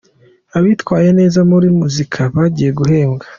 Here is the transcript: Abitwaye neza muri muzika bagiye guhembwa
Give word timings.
Abitwaye 0.57 1.09
neza 1.19 1.39
muri 1.51 1.67
muzika 1.79 2.19
bagiye 2.35 2.71
guhembwa 2.79 3.25